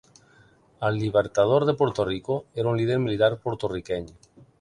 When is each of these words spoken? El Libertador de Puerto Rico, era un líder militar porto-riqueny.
El 0.87 0.95
Libertador 1.01 1.65
de 1.67 1.75
Puerto 1.81 2.05
Rico, 2.09 2.39
era 2.61 2.71
un 2.71 2.79
líder 2.81 2.97
militar 3.05 3.37
porto-riqueny. 3.45 4.09